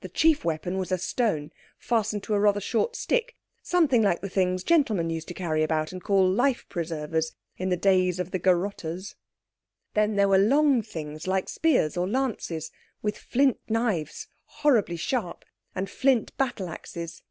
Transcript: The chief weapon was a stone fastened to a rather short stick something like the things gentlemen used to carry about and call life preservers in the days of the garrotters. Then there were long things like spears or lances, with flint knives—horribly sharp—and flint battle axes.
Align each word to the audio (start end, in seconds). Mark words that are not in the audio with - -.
The 0.00 0.08
chief 0.08 0.42
weapon 0.42 0.78
was 0.78 0.90
a 0.90 0.96
stone 0.96 1.50
fastened 1.76 2.22
to 2.22 2.32
a 2.32 2.40
rather 2.40 2.62
short 2.62 2.96
stick 2.96 3.36
something 3.62 4.00
like 4.00 4.22
the 4.22 4.28
things 4.30 4.64
gentlemen 4.64 5.10
used 5.10 5.28
to 5.28 5.34
carry 5.34 5.62
about 5.62 5.92
and 5.92 6.02
call 6.02 6.26
life 6.30 6.64
preservers 6.70 7.32
in 7.58 7.68
the 7.68 7.76
days 7.76 8.18
of 8.18 8.30
the 8.30 8.38
garrotters. 8.38 9.16
Then 9.92 10.16
there 10.16 10.28
were 10.30 10.38
long 10.38 10.80
things 10.80 11.26
like 11.26 11.50
spears 11.50 11.94
or 11.98 12.08
lances, 12.08 12.70
with 13.02 13.18
flint 13.18 13.58
knives—horribly 13.68 14.96
sharp—and 14.96 15.90
flint 15.90 16.34
battle 16.38 16.70
axes. 16.70 17.22